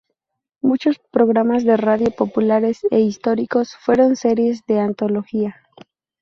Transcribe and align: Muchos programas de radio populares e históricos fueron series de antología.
Muchos 0.63 0.97
programas 1.11 1.63
de 1.63 1.77
radio 1.77 2.09
populares 2.09 2.79
e 2.89 3.01
históricos 3.01 3.75
fueron 3.79 4.15
series 4.15 4.65
de 4.65 4.79
antología. 4.79 5.55